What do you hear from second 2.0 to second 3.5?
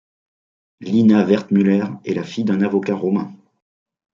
est la fille d'un avocat romain.